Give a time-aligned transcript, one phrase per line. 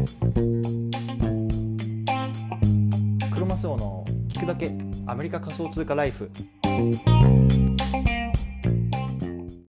[0.00, 0.06] ク
[3.38, 4.72] ロマスオの聞くだけ
[5.06, 6.30] アメリカ仮想通貨ライフ。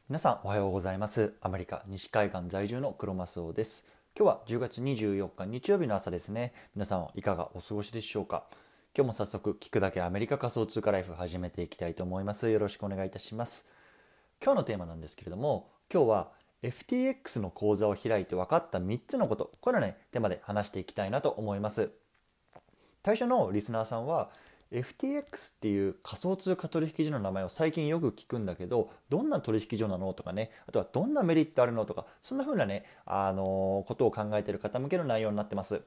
[0.06, 1.33] 皆さんおはようございます。
[1.41, 3.87] アメリカ西海岸在住のクロマスオです。
[4.14, 6.53] 今日は10月24日日曜日の朝ですね。
[6.74, 8.45] 皆さんはいかがお過ごしでしょうか。
[8.95, 12.51] 今日も早速聞くだけアメリカ仮想通貨ライフ始めていきたいと思います。
[12.51, 13.67] よろしくお願いいたします。
[14.42, 19.52] 今日のテーマなんですけれども今日は FTX の講座を開いて分かった3つのこと。
[19.61, 21.91] これをねテーマで話していきたいなと思います。
[23.05, 24.30] 最初のリスナーさんは
[24.73, 35.80] FTX っていう仮想通貨取引所の名前を最近よく聞くんだけどどんな取引所なのとかねあとはどんなメリットあるのとかそんな風なねあのことを考えてる方向けの内容になってます。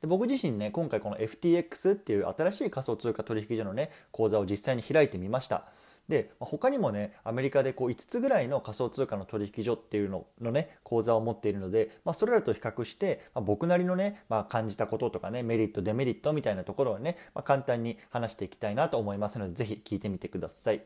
[0.00, 5.64] で僕自身ね今回この FTX っていう新しい仮想通貨取引所のね講座を実際に開いてみました。
[6.10, 20.82] で他にもねアメリカでこう5つぐらいの仮想通貨の取引所っていうののね口座を持っているので、まあ、それらと比較して、まあ、僕なりのね、まあ、感じたこととかねメリットデメリットみたいなところをね、まあ、簡単に話していきたいなと思いますので是非聞いてみてください。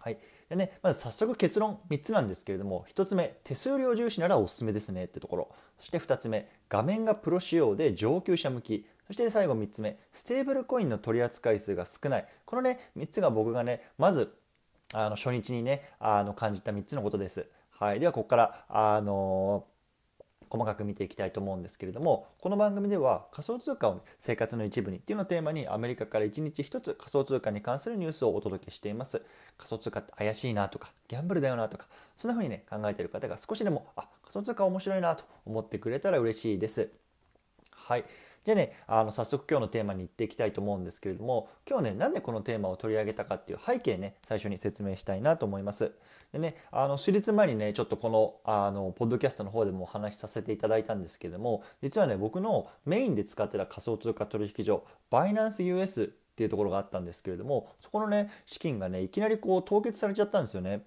[0.00, 0.18] はい。
[0.48, 5.48] でね、まず早速結論3つなんですけれども1つ目手数料重視ならおすすめですねってところ。
[5.78, 8.86] そして2つ目画面がプロ仕様で上級者向き。
[9.06, 12.28] そして最後3つ目ステーブルコインの取扱い数が少ない。
[12.44, 14.34] このね3つが僕がねまず
[14.94, 17.48] あの初日にねあの感じた3つのことです。
[17.70, 19.66] はい、ではここからあの
[20.48, 29.22] 細かく見ていきたいと思うんですけれどもこの番組では仮想通貨を生活の一部にっていうのをテーマにアメリカから1日1つ仮想通貨に関するニュースをお届けしています。
[29.58, 36.90] 仮想通貨って怪しいなとかギャンブルだよなとかそんな風にね考えている方が少しでもあ仮想通貨面白いなと思ってくれたら嬉しいです。
[37.72, 38.04] はい。
[38.46, 45.90] じゃあねあの早速今日のテーマに行っていきたいと思うんですけれども今日ねなんでこのテーマを取り上げたかっていう背景ね最初に説明したいなと思います。
[46.32, 60.84] でねあの手術前にねちょっとこのあのポッドキャストの方でもお話しさせていただいたんですけれども実はね僕のメインで使ってた仮想通貨取引所バイナンス US っていうところがあったんですけれどもそこのね資金がねいきなりこう凍結されちゃったんですよね。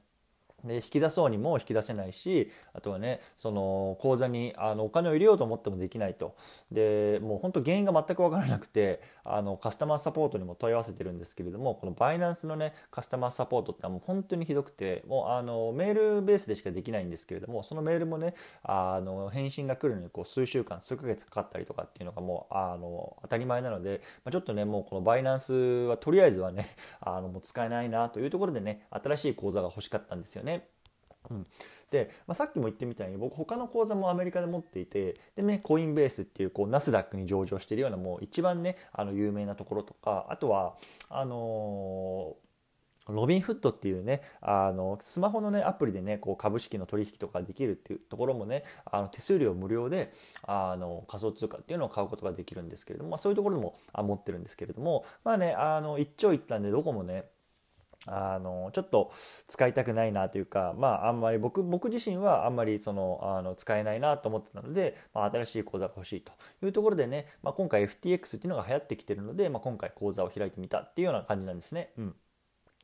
[0.64, 6.36] で引き出そうにも引き出せないしあとはねその口座にあのお金を入れようと思ってもできないと
[6.72, 30.49] でもう本当原因が全く分からなくてあのカスタマーサポートにも問い合わせてるんですけれどもこのバイナンスのねカスタマーサポートってもう本当にひどくてもうあのメールベースでしかできないんですけれどもそのメールもねあの返信が来るのにこう数週間数ヶ月かかったりとかっていうのがもうあの当たり前なので、まあ、ちょっとねもうこのバイナンスはとりあえずはねあのもう使えないなというところでね新しい口座が欲しかったんですよね。
[31.30, 31.44] うん、
[31.92, 40.76] で、まあ、さっきも言ってみたように僕他の口座もアメリカで持っていてでねコインベースっていうこうナスダックに上場してるようなもう一番ねあの有名なところとかあとは
[41.10, 42.50] あのー
[43.12, 50.14] ロビンフットっていうねあのスマホのねアプリでねこう株式の取引とかできるっていうところもねあの手数料無料で
[50.44, 57.26] あの仮想通貨っていうのを買うことができるんですけれども、まあ、そういうところも持ってるんですけれどもまあねあの一長一短でどこもね
[58.06, 59.12] あのちょっと
[59.48, 66.32] 使いたくないなというか、まあ、あんまり僕僕自身はあんまりそのあの使えないなと思ってたので、まあ、新しい講座が欲しいと
[66.66, 71.92] いうところでね、まあ、今回 FTX っていうのが流行ってきてるので、まあ、今回講座を開いてみたっていうような感じなんですね。
[71.98, 72.16] うん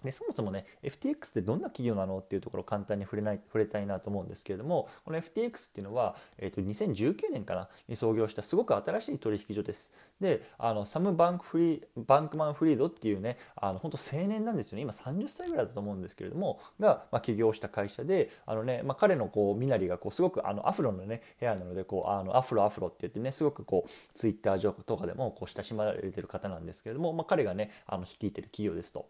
[0.03, 29.07] でそもそもね FTX ってどんな企業なのっていうところを簡単に触れない触れたいなと思うんですけれどもこの FTX っていうのは、えー、と2019年かなに創業したすごく新しい取引所ですであのサム・バンクフリーバンクマン・フリードっていうねあの本当青年なんですよね今30歳ぐらいだと思うんですけれどもが、まあ、起業した会社であの、ねまあ、彼のこう身なりがこうすごくあのアフロのね部屋なのでこうあのアフロアフロって言ってねすごくこうツイッター上とかでもこう親しまれてる方なんですけれども、まあ、彼がねあの率いてる企業ですと。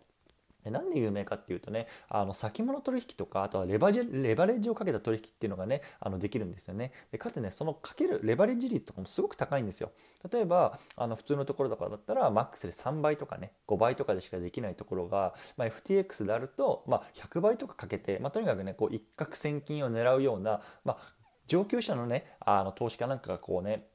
[0.65, 6.91] でなんで有名かっていうとねあの先物取引とかあとはレバレッジをかけた取引っていうのがねあのできるんですよね。
[7.11, 9.91] でかつねそのかけるレバレッジ率とかもすごく高いんですよ。
[10.31, 21.15] 例えばあの普通のところとかだったらマックスで3倍とかね5倍とかでしかできないところが、まあ、FTX であると、まあ、100倍とかかけて、まあ、とにかくねこう一攫千金を狙うような、まあ、
[21.47, 23.87] 上級者のねあの投資家なんかがこうね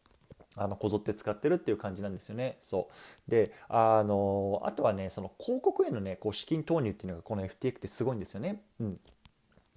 [0.56, 2.58] あのこぞって使ってるっていう感じなんですよね。
[2.60, 2.88] そ
[3.28, 8.62] うであのあとはねその広告へのねこう資金投入っていうのがこの FTX ってすごいんですよね。
[8.80, 9.00] うん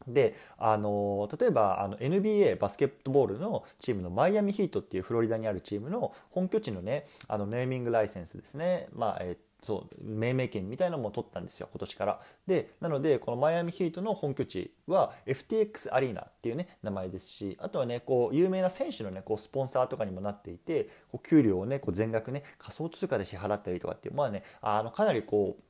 [0.08, 12.20] であの例えばあの NBA バスケットボールのチームのマイアミヒートっていうフロリダにあるチームの本拠地のねあのネーミングライセンスですね、まあえそう命名権みたいなのも取ったんですよ今年から。
[12.46, 25.64] でなのでこのマイアミヒートの本拠地は FTX アリーナっていうね名前ですしあとはねこう有名な選手のねこうスポンサーとかにもなっていてこう給料をねこう全額ね仮想通貨で支払ったりとかっていうまあねあのかなりこう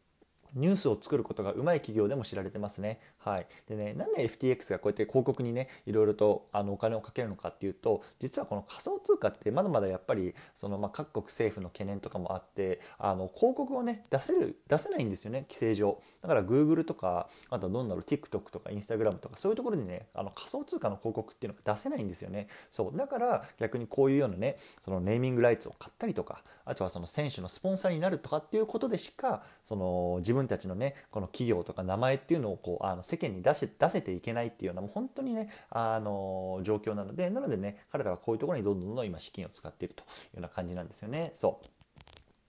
[0.56, 3.00] ニュースを作ることがうまい企業でも知られてますね。
[3.18, 16.02] はい、でねなんで FTX がこうやって広告にねいろいろとあのお金をかけるのかっていうと実はこの仮想通貨ってまだまだやっぱりその、まあ、各国政府の懸念とかもあってあの広告をね出せる出せないんですよね規制上。
[16.24, 22.48] だから Google とかあとどんだろう TikTok とか Instagram とかそういうところにねあの仮想通貨の広告っていうのが出せないんですよね。
[22.72, 41.32] そうだから逆にこういうようなねそのネーミングライツを買ったりとかあとはその選手のスポンサーになるとかっていうことでしかその自分たちのねこの企業とか名前っていうのをこうあの世間に出し出せていけないっていうようなもう本当にねあの状況なのでなのでね彼らはこういうところにどんどんどんどん今資金を使っているというような感じなんですよね。
[41.36, 41.83] そう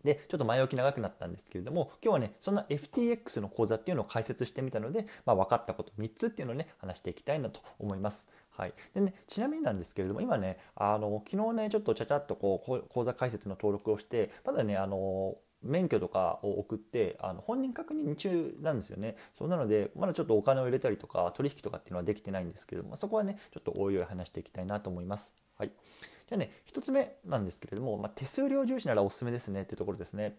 [0.05, 8.29] で、ちょっと前置き長くなったんですけれども、今日はね、そんな FTX の講座っていうのを解説してみたので、まあ、分かったこと3つっていうのをね、話していきたいなと思います。
[8.51, 8.75] はい。
[8.95, 25.73] でね、ちなみになんですけれども、今ね、あの、昨日ね、ちょっとちゃちゃっとこう、講座解説の登録をして、まだね、あの、免許とかを送ってあの本人確認中なんですよねそうなのでまだちょっとお金を入れたりとか取引とかっていうのはできてないんですけどもそこはねちょっとおいおい話していきたいなと思いますはい
[26.35, 30.37] じゃあね1つ目なんですけれども、まあ、手数料重視ならおすすめですねってところですね。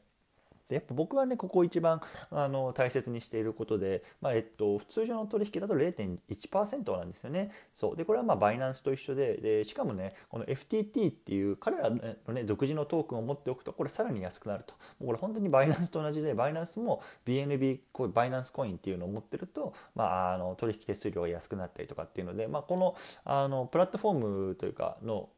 [0.70, 2.02] でやっぱ僕はねここ一番
[2.32, 7.52] あの大切にしていることで、まあ、えっと、通常の取引だと0.1%なんですよね。
[7.74, 7.96] そう。
[7.96, 11.98] でこれはまあバイナンスと一緒ででしかもねこの FTT っていう彼らの、
[12.34, 14.74] ね、独自のトークンを持っておくとこれさらに安くなると。
[15.00, 25.30] もうこれ本当にバイナンスと同じでバイナンスも BNB こうバイナンスコインっていうのを持ってると、まあ、あの取引手数料が安くなったりとかっていうので、まあ、このあのプラットフォームというかの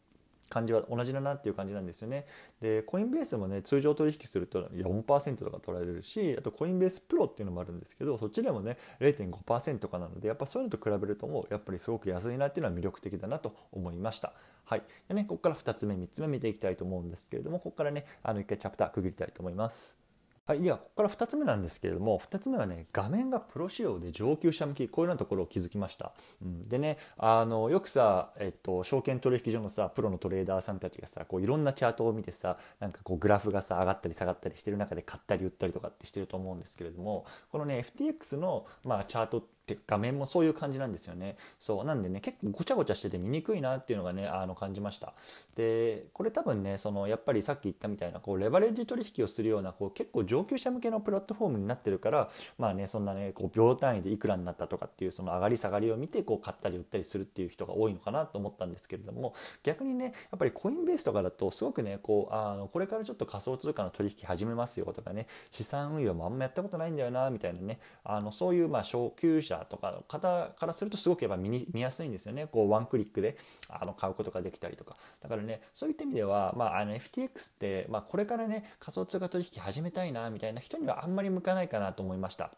[0.49, 2.25] 感じは同じだなっていう感じなんですよね。
[2.61, 14.33] でコインベースもね通常取引すると4%とか取られるしあとコインベースプロっていうのもあるんですけどそっちでもね0.5%かなのでやっぱそういうのと比べるともうやっぱりすごく安いなっていうのは魅力的だなと思いました。
[14.65, 20.06] はいでね、ここから2つ目3つ目見ていきたいと思うんですけれどもここからねあの1回チャプター区切りたいと思います。
[20.47, 39.56] はい、ではここから2つ目なんですけれども2つ目はね画面がプロ仕様で上級者向きこういうようなところを気づきました、うん、でねあのよくさ、えっと、証券取引所のさプロのトレーダーさんたちがさこういろんなチャートを見てさなんかこうグラフがさ上がったり下がったりしてる中で買ったり売ったりとかってしてると思うんですけれどもこのね FTX の、まあ、チャートって
[39.87, 41.37] 画面もそういう感じなんですよね。
[41.59, 45.13] そうなんでね結構ごちゃごちゃしてて見にくいなっていうのがねあの感じました。
[45.55, 73.37] でこれ多分ねそのやっぱりさっき言ったみたいなこうレバレッジ取引をするようなこう結構上級者向けのプラットフォームになってるからまあねそんなねこう秒単位でいくらになったとかっていうその上がり下がりを見てこう買ったり売ったりするっていう人が多いのかなと思ったんですけれども逆にねやっぱりコインベースとかだとすごくねこうあのこれからちょっと仮想通貨の取引始めますよとかね資産運用もあんまやったことないんだよなみたいなねあのそういうまあ初級者とかの方からするとすごくやっぱ見に見やすいんですよねこうワンクリックで
[73.69, 82.51] あの買うことができたりとかだからねそういった意味では、まあ、あの FTX って、まあ、これからね仮想通貨取引始めたいなみたいな人にはあんまり向かないかなと思いました。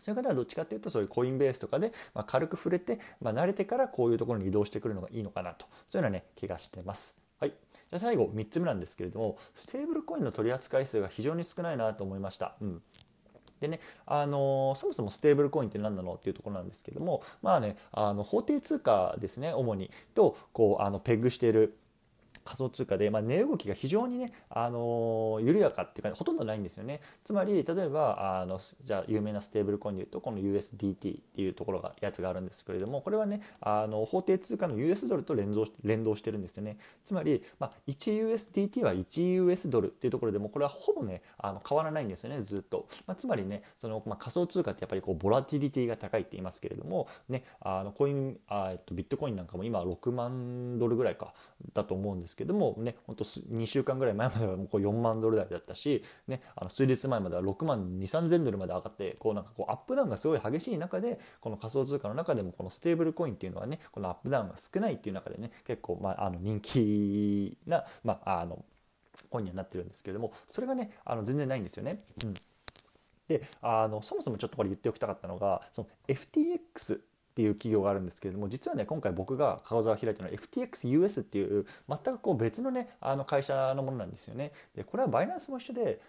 [0.00, 7.26] そういう方はどっちかというとそういうコインベースとかで、まあ、軽く触れて、まあ、慣れてからこういうところに移動してくるのがいいのかなとそういうのはね気がしてます。
[7.38, 7.52] はい、
[7.90, 12.54] じゃ最後3つ目なんですけれどもステーブルコインの取扱い数が非常に少ないなと思いました。
[12.62, 12.82] うん
[13.60, 19.90] でね、あのそもそもステーブルコインって何なのっていうところなんですけどもまあねあの法定通貨ですね主に。
[20.14, 21.76] とこうあのペグしている
[22.46, 27.00] 仮想通貨で、まあ、値動きが非常にね、あの緩やかっていうかほとんどないんですよね。
[27.24, 36.78] つまり例えばあのじゃあ有名なステーブルコインでいうとこの USDT っていうところがやつがあるんですけれどもこれはねあの法定通貨の US ドルと連動連動してるんですよね。
[37.04, 42.88] つまり、まあ、1USDT は 1US ドルっていうところでもこれはほぼねあの変わらないんですよねずっと。
[43.06, 51.34] まあ、つまりねその、まあ、仮想通貨ってやっぱりこうボラティリティが高いって言いますけれども、ね、あのコインあ、えっと、ビットコインなんかも今6万ドルぐらいか
[51.72, 68.64] だと思うんですけどもねほんと2週間ぐらい前まではもうこう4万ドル台だったし、ね、あの数日前までは6万2 3千ドルまで上がってこうなんかこうアップダウンがすごい激しい中でこの仮想通貨の中でもこのステーブルコインっていうのはねこのアップダウンが少ないっていう中でね結構、まあ、あの人気な、まあ、あの
[69.30, 71.98] コインにはなってるんですけれどもそれがねあの全然ないんですよね。
[72.24, 72.34] うん
[73.28, 77.00] であのそもそもちょっとこれ言っておきたかったのがその FTX
[77.36, 84.52] っていう企業があるんですけれども実はね今回僕が顔座を開いたのは FTXUS っていう全くこう別のねあの会社のものなんですよね。
[84.74, 86.00] でこれはバイナンスも一緒で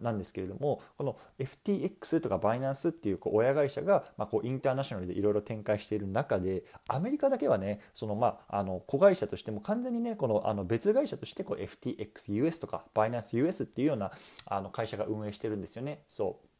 [0.00, 14.12] なんですけれどもこの FTX とかバイナンスっていうこう親会社が、ま、こうインターナショナルでいろいろ展開している中でアメリカだけはねそのまああの子会社としても完全にねこのあの別会社としてこう FTXUS とかバイナンス US っていうような
[14.46, 16.04] あの会社が運営してるんですよね。
[16.08, 16.55] そう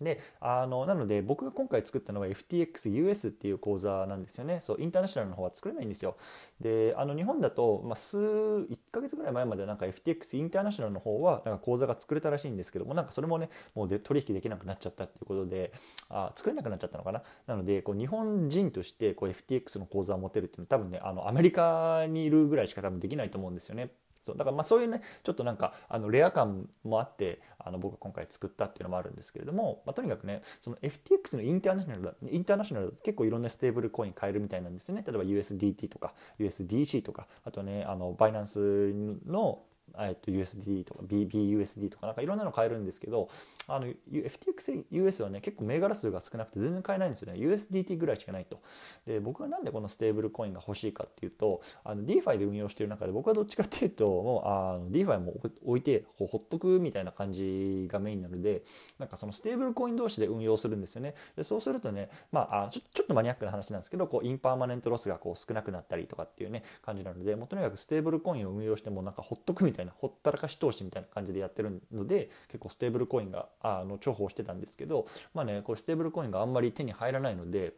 [0.00, 4.60] であのなので僕が今回作ったのは FTXUS っていう講座なんですよね。
[4.60, 6.16] そうインターナショナルの方は作れないんですよ。
[6.60, 15.72] であの日本だと、まあ、数1ヶ月ぐらい前までなんか FTX インターナショナルの方はなんか講座が作れたらしいんですけどもなんかそれもねもうで取引できなくなっちゃったっていうことで
[16.08, 17.22] あ作れなくなっちゃったのかな？
[17.46, 23.90] なのでこう日本人としてこう FTX の講座を持てるっていうのは多分ねあのアメリカにいるぐらいしか多分できないと思うんですよね。
[24.24, 35.04] そうだからまあそういうねちょっとなんかあのレア感もあってあの僕が今回作ったっていうのもあるんですけれども、まあ、とにかくねその FTX のインターナショナルインターナショナル結構いろんなステーブルコイン買えるみたいなんですよね。
[35.06, 38.92] 例えば USDT とか USDC とかあとねあのバイナンス
[39.26, 39.62] の
[39.98, 43.28] えっと、USD とか BUSD とかなんかいろんなの買えるんですけど
[43.68, 47.38] あの FTX US はね結構銘柄数が少なくて全然買えないんですよね。
[47.38, 48.60] USDT ぐらいしかないと。
[49.06, 55.34] で僕はなんでこのステーブルコインが欲しいかっていうとあの DeFi で運用してる中で僕はどっちかっていうともうあの DeFi も
[55.64, 58.62] 置いてほっとくみたいな感じがメインなので
[58.98, 61.14] なんかそのステーブルコイン同士で運用するんですよね。
[61.36, 77.74] でそうするとねまあちょちょっとマニアックな話なんですけどこう impermanent loss がこう少なくなったりとかっていうね感じなのでもうとにかくステーブルコインを運用してもなんかほっとくみたいなほったらかし投資みたいな感じでやってるので結構ステーブルコインがあの重宝してたんですけどまあねこれステーブルコインがあんまり手に入らないので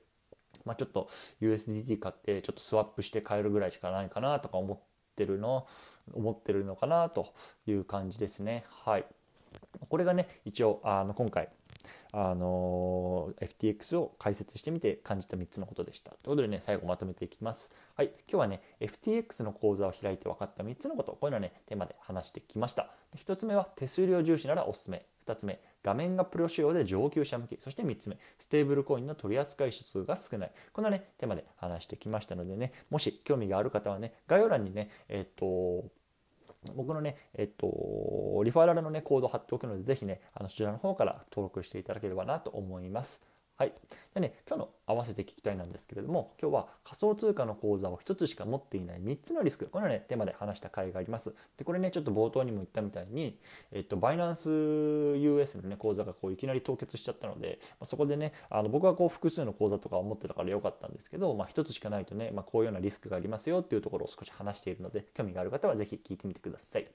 [0.64, 1.08] まあ、ちょっと
[1.40, 4.78] USDT 買ってちょっとスワップして買えるぐらいしかないかなとか思っ
[5.14, 5.66] てるの
[6.12, 7.32] 思ってるのかなと
[7.66, 8.64] いう感じですね。
[8.68, 9.04] はい。
[9.88, 11.48] これがね一応あの今回
[12.12, 16.10] あの FTX を解説してみて感じた3つのことでした。
[16.10, 17.72] ということでね、最後まとめていきます。
[17.94, 22.90] はい、今日はね、FTX の講座を開いて分かった3つのこと、こういうのをね、テーマで話してきました。
[23.16, 25.06] 1つ目は手数料重視ならおすすめ。
[25.26, 27.58] 2つ目、画面がプロ仕様で上級者向き。
[27.60, 30.52] そして3つ目、ステーブルコインの取り扱い指数が少ない。
[30.72, 35.84] こんなね、テーマで話してきましたのでね、もし興味がある方はね、概要欄にね、えっ、と、
[36.75, 43.35] 僕のね、えっと、リファラルのね、コードを貼っておくので、ぜひね、あのそちらの方から登録していただければなと思います。
[43.58, 43.72] はい。
[44.14, 51.34] でね、今日の合わせて聞きたいなんですけれども、今日は仮想通貨の口座を1つしか持っていない3つのリスク、これはね、テーマで話した回があります。
[51.56, 53.38] で、これね、ちょっと冒頭にも言ったみたいに、
[53.72, 66.86] えっと、バイナンス US のね、口座がこういきなり凍結しちゃったので、まあ、そこでね、あの僕はこう複数の口座とかを持ってたから良かったんですけど、まあ、1つしかないとね、まあ、こういうようなリスクがありますよっていうところを少し話しているので、興味がある方はぜひ聞いてみてください。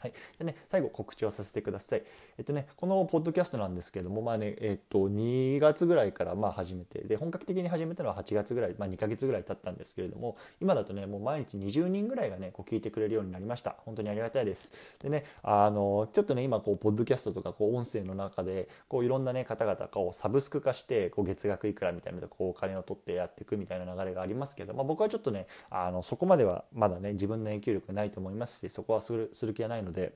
[0.00, 0.12] はい。
[0.38, 2.02] でね、最後告知をさせてください。
[2.38, 13.76] えっとね、このポッドキャストなんですけども、まあね、えっと、2月ぐらいからまあ始めて、で、本格的に始めたのは8月ぐらい、まあ2ヶ月ぐらい経ったんですけれども、今だとね、もう毎日20人ぐらいがね、こう聞いてくれるようになりました。
[13.84, 14.72] 本当にありがたいです。
[15.02, 30.14] でね、あの、ちょっとね、今、こう、ポッドキャストとか、こう、音声の中で、こう、いろんなね、方々をサブスク化して、こう、月額いくらみたいなので、こう、お金を取ってやっていくみたいな流れがありますけど、まあ僕はちょっとね、あの、そこまではまだね、自分の影響力ないと思いますし、そこはするする気はないので、で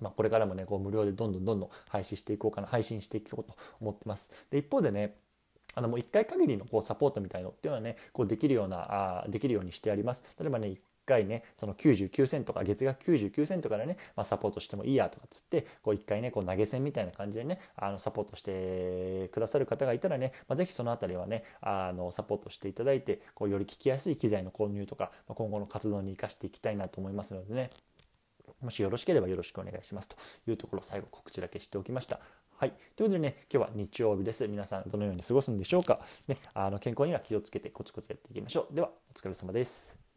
[0.00, 4.32] まあ、これからもねこう無料でどんどんどんどん配信していこうかな配信していこうと思ってます。
[4.50, 5.14] で一方でね
[5.74, 10.24] あのもう1回限りのこうサポートみたいのっていうのはねこうできるようなあできるようにしてあります。
[10.38, 27.70] 例えばね1回ねその99銭とか月額99銭とかでね、まあ、サポートしてもいいやとかっつってこう1回ねこう投げ銭みたいな感じでねあのサポートしてくださる方がいたらね、まあ、ぜひその辺りはねあのサポートしていただいてこうより聞きやすい機材の購入とか、まあ、今後の活動に生かしていきたいなと思いますのでね
[28.62, 30.16] もしよろしければよろしくお願いしますと
[30.46, 32.20] いうところ最後告知だけしておきました。
[32.56, 32.70] はい。
[32.96, 34.46] ということでね、今日は日曜日です。
[34.46, 36.00] 皆さんどのように過ごすんでしょうか。
[36.28, 38.74] ね、あの健康には気をつけてコツコツやっていきましょう。
[38.74, 40.11] では、お疲れ様です。